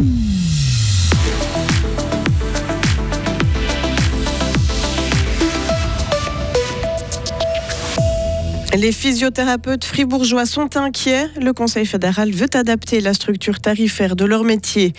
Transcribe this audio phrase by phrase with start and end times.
[0.00, 0.29] Mm-hmm.
[8.78, 11.26] Les physiothérapeutes fribourgeois sont inquiets.
[11.40, 14.92] Le Conseil fédéral veut adapter la structure tarifaire de leur métier.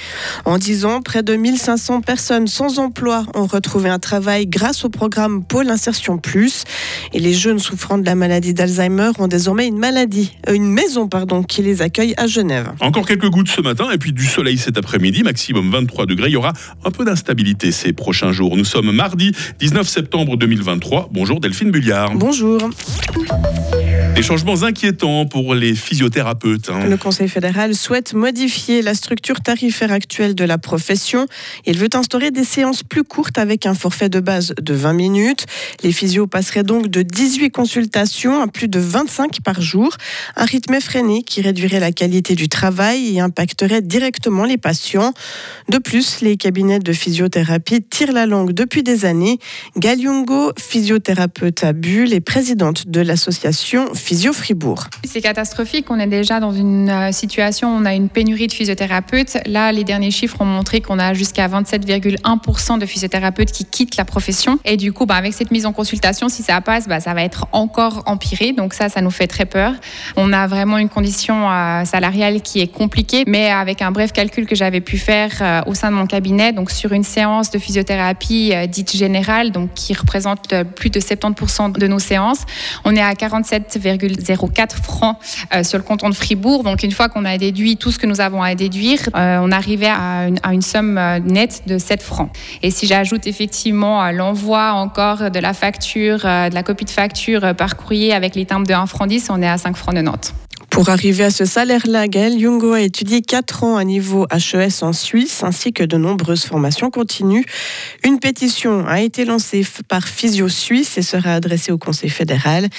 [0.43, 4.89] En 10 ans, près de 1500 personnes sans emploi ont retrouvé un travail grâce au
[4.89, 6.65] programme Pôle Insertion Plus.
[7.13, 11.07] Et les jeunes souffrant de la maladie d'Alzheimer ont désormais une maladie, euh, une maison
[11.07, 12.73] pardon, qui les accueille à Genève.
[12.81, 16.27] Encore quelques gouttes ce matin et puis du soleil cet après-midi, maximum 23 degrés.
[16.27, 16.51] Il y aura
[16.83, 18.57] un peu d'instabilité ces prochains jours.
[18.57, 21.09] Nous sommes mardi 19 septembre 2023.
[21.13, 22.15] Bonjour Delphine Bulliard.
[22.15, 22.59] Bonjour.
[24.15, 26.69] Des changements inquiétants pour les physiothérapeutes.
[26.69, 26.85] hein.
[26.85, 31.25] Le Conseil fédéral souhaite modifier la structure tarifaire actuelle de la profession.
[31.65, 35.45] Il veut instaurer des séances plus courtes avec un forfait de base de 20 minutes.
[35.81, 39.95] Les physios passeraient donc de 18 consultations à plus de 25 par jour.
[40.35, 45.13] Un rythme effréné qui réduirait la qualité du travail et impacterait directement les patients.
[45.69, 49.39] De plus, les cabinets de physiothérapie tirent la langue depuis des années.
[49.77, 54.87] Galiungo, physiothérapeute à Bulle et présidente de l'association Physio Fribourg.
[55.03, 55.85] C'est catastrophique.
[55.89, 59.37] On est déjà dans une euh, situation où on a une pénurie de physiothérapeutes.
[59.45, 64.05] Là, les derniers chiffres ont montré qu'on a jusqu'à 27,1% de physiothérapeutes qui quittent la
[64.05, 64.59] profession.
[64.65, 67.23] Et du coup, bah, avec cette mise en consultation, si ça passe, bah, ça va
[67.23, 68.51] être encore empiré.
[68.51, 69.73] Donc ça, ça nous fait très peur.
[70.17, 74.47] On a vraiment une condition euh, salariale qui est compliquée, mais avec un bref calcul
[74.47, 77.59] que j'avais pu faire euh, au sein de mon cabinet, donc sur une séance de
[77.59, 82.41] physiothérapie dite générale, donc qui représente plus de 70% de nos séances,
[82.83, 83.13] on est à
[83.95, 85.17] 47,04 francs
[85.53, 86.63] euh, sur le canton de Fribourg.
[86.63, 89.51] Donc une fois qu'on a déduit tout ce que nous avons à déduire, euh, on
[89.51, 92.29] arrivait à une, à une somme euh, nette de 7 francs.
[92.61, 97.77] Et si j'ajoute effectivement l'envoi encore de la facture, de la copie de facture par
[97.77, 100.33] courrier avec les timbres de 1 franc 10, on est à 5 francs 90.
[100.71, 104.93] Pour arriver à ce salaire-là, Gaël Jungo a étudié 4 ans à niveau HES en
[104.93, 107.45] Suisse, ainsi que de nombreuses formations continues.
[108.05, 112.69] Une pétition a été lancée par Physio Suisse et sera adressée au Conseil fédéral.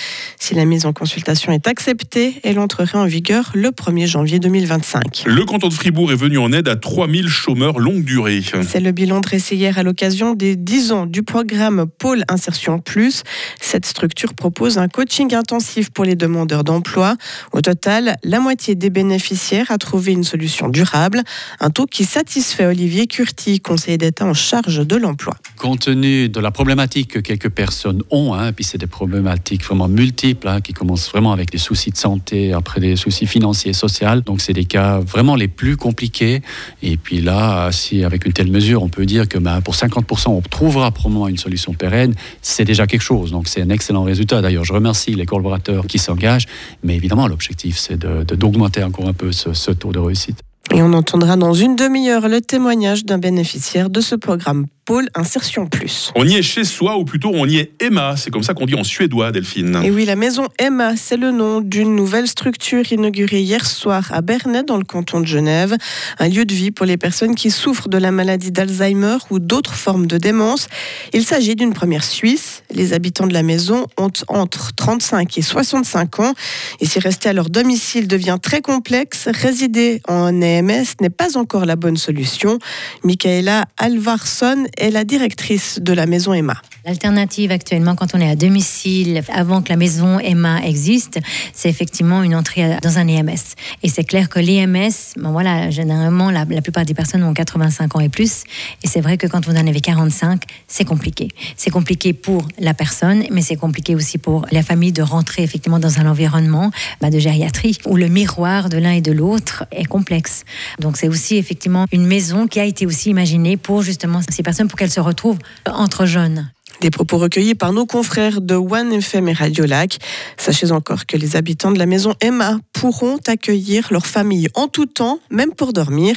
[0.40, 5.24] Si la mise en consultation est acceptée, elle entrera en vigueur le 1er janvier 2025.
[5.26, 8.42] Le canton de Fribourg est venu en aide à 3000 chômeurs longue durée.
[8.66, 13.22] C'est le bilan dressé hier à l'occasion des 10 ans du programme Pôle Insertion Plus.
[13.60, 17.16] Cette structure propose un coaching intensif pour les demandeurs d'emploi.
[17.52, 21.22] Au total, la moitié des bénéficiaires a trouvé une solution durable,
[21.60, 25.34] un taux qui satisfait Olivier Curti, conseiller d'État en charge de l'emploi.
[25.56, 29.88] Compte tenu de la problématique que quelques personnes ont, hein, puis c'est des problématiques vraiment
[29.88, 34.20] multiples, hein, qui commencent vraiment avec des soucis de santé, après des soucis financiers, sociaux,
[34.24, 36.42] donc c'est des cas vraiment les plus compliqués.
[36.82, 40.28] Et puis là, si avec une telle mesure, on peut dire que ben, pour 50%,
[40.28, 43.30] on trouvera probablement une solution pérenne, c'est déjà quelque chose.
[43.30, 44.40] Donc c'est un excellent résultat.
[44.40, 46.46] D'ailleurs, je remercie les collaborateurs qui s'engagent,
[46.82, 50.38] mais évidemment, l'objectif, c'est d'augmenter encore un peu ce- ce taux de réussite.
[50.72, 55.66] Et on entendra dans une demi-heure le témoignage d'un bénéficiaire de ce programme Pôle Insertion
[55.66, 56.10] Plus.
[56.16, 58.16] On y est chez soi, ou plutôt on y est Emma.
[58.16, 59.80] C'est comme ça qu'on dit en suédois, Delphine.
[59.84, 64.22] Et oui, la maison Emma, c'est le nom d'une nouvelle structure inaugurée hier soir à
[64.22, 65.76] Bernay, dans le canton de Genève.
[66.18, 69.74] Un lieu de vie pour les personnes qui souffrent de la maladie d'Alzheimer ou d'autres
[69.74, 70.66] formes de démence.
[71.12, 72.64] Il s'agit d'une première suisse.
[72.74, 76.34] Les habitants de la maison ont entre 35 et 65 ans.
[76.80, 81.66] Et si rester à leur domicile devient très complexe, résider en EMS n'est pas encore
[81.66, 82.58] la bonne solution.
[83.04, 86.56] Michaela Alvarsson est la directrice de la maison Emma.
[86.84, 91.20] L'alternative actuellement, quand on est à domicile, avant que la maison Emma existe,
[91.54, 93.54] c'est effectivement une entrée dans un EMS.
[93.84, 98.00] Et c'est clair que l'EMS, ben voilà, généralement, la, plupart des personnes ont 85 ans
[98.00, 98.42] et plus.
[98.82, 101.28] Et c'est vrai que quand vous en avez 45, c'est compliqué.
[101.56, 105.78] C'est compliqué pour la personne, mais c'est compliqué aussi pour la famille de rentrer effectivement
[105.78, 109.84] dans un environnement ben, de gériatrie où le miroir de l'un et de l'autre est
[109.84, 110.44] complexe.
[110.80, 114.61] Donc c'est aussi effectivement une maison qui a été aussi imaginée pour justement ces personnes,
[114.68, 116.50] pour qu'elles se retrouvent entre jeunes.
[116.80, 119.98] Des propos recueillis par nos confrères de One FM et Radio Lac.
[120.36, 124.86] Sachez encore que les habitants de la maison Emma pourront accueillir leur famille en tout
[124.86, 126.16] temps, même pour dormir,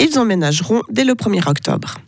[0.00, 1.98] ils emménageront dès le 1er octobre.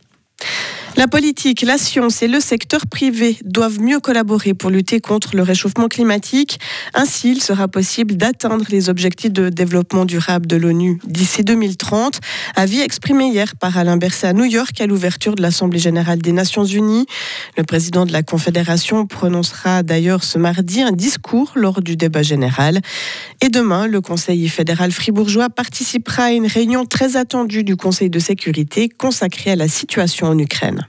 [0.97, 5.43] La politique, la science et le secteur privé doivent mieux collaborer pour lutter contre le
[5.43, 6.61] réchauffement climatique.
[6.93, 12.21] Ainsi, il sera possible d'atteindre les objectifs de développement durable de l'ONU d'ici 2030.
[12.57, 16.33] Avis exprimé hier par Alain Berset à New York à l'ouverture de l'Assemblée générale des
[16.33, 17.07] Nations unies.
[17.57, 22.81] Le président de la Confédération prononcera d'ailleurs ce mardi un discours lors du débat général.
[23.41, 28.19] Et demain, le Conseil fédéral fribourgeois participera à une réunion très attendue du Conseil de
[28.19, 30.82] sécurité consacrée à la situation en Ukraine.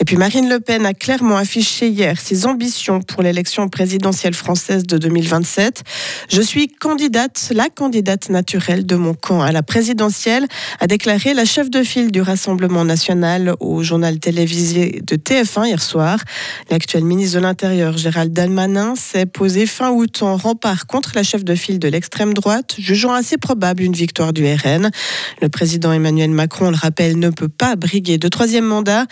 [0.00, 4.84] Et puis Marine Le Pen a clairement affiché hier ses ambitions pour l'élection présidentielle française
[4.84, 5.82] de 2027.
[6.28, 10.46] Je suis candidate, la candidate naturelle de mon camp à la présidentielle,
[10.80, 15.82] a déclaré la chef de file du Rassemblement national au journal télévisé de TF1 hier
[15.82, 16.18] soir.
[16.70, 21.44] L'actuel ministre de l'Intérieur, Gérald Dalmanin, s'est posé fin août en rempart contre la chef
[21.44, 24.90] de file de l'extrême droite, jugeant assez probable une victoire du RN.
[25.42, 29.06] Le président Emmanuel Macron, le rappelle, ne peut pas briguer de troisième mandat.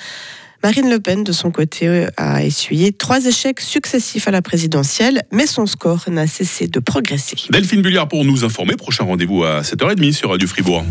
[0.67, 5.47] Marine Le Pen, de son côté, a essuyé trois échecs successifs à la présidentielle, mais
[5.47, 7.37] son score n'a cessé de progresser.
[7.51, 8.75] Delphine Bulliard pour nous informer.
[8.75, 10.85] Prochain rendez-vous à 7h30 sur Radio Fribourg.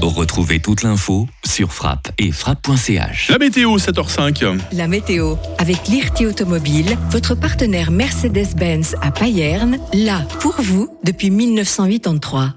[0.00, 3.28] Retrouvez toute l'info sur frappe et frappe.ch.
[3.28, 4.58] La météo, 7h05.
[4.72, 12.54] La météo, avec l'IRT Automobile, votre partenaire Mercedes-Benz à Payerne, là pour vous depuis 1983.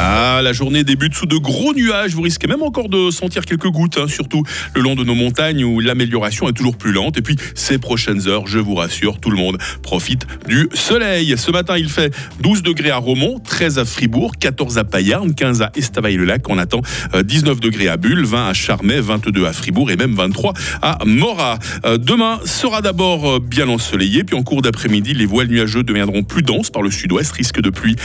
[0.00, 2.14] Ah, la journée débute sous de gros nuages.
[2.14, 4.44] Vous risquez même encore de sentir quelques gouttes, hein, surtout
[4.76, 7.18] le long de nos montagnes où l'amélioration est toujours plus lente.
[7.18, 11.34] Et puis, ces prochaines heures, je vous rassure, tout le monde profite du soleil.
[11.36, 15.62] Ce matin, il fait 12 degrés à Romont, 13 à Fribourg, 14 à Payarn, 15
[15.62, 16.48] à Estavayer-le-Lac.
[16.48, 16.82] On attend
[17.20, 20.98] 19 euh, degrés à Bulle, 20 à Charmey, 22 à Fribourg et même 23 à
[21.06, 21.58] Morat.
[21.84, 26.22] Euh, demain sera d'abord euh, bien ensoleillé, puis en cours d'après-midi, les voiles nuageux deviendront
[26.22, 27.32] plus denses par le sud-ouest.
[27.32, 27.96] Risque de pluie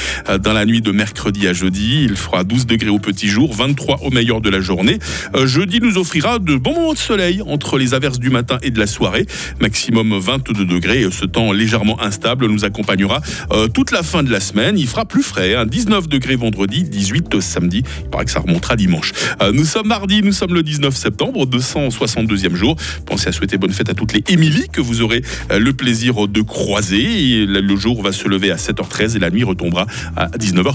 [0.42, 2.04] dans la nuit de mercredi à jeudi.
[2.04, 5.00] Il fera 12 degrés au petit jour, 23 au meilleur de la journée.
[5.36, 8.72] Euh, jeudi nous offrira de bons moments de soleil entre les averses du matin et
[8.72, 9.26] de la soirée.
[9.60, 11.08] Maximum 22 degrés.
[11.12, 14.78] Ce temps légèrement instable nous accompagnera euh, toute la fin de la semaine.
[14.78, 15.56] Il fera plus frais.
[15.66, 16.08] 19 hein.
[16.10, 17.84] degrés vendredi, 18 samedi.
[18.04, 19.12] Il paraît que ça remontera dimanche.
[19.42, 22.76] Euh, nous sommes mardi, nous sommes le 19 septembre, 262e jour.
[23.06, 26.42] Pensez à souhaiter bonne fête à toutes les Émilie que vous aurez le plaisir de
[26.42, 27.46] croiser.
[27.46, 29.86] le jour va se lever à 7h13 et la nuit retombera
[30.16, 30.74] à 19h30.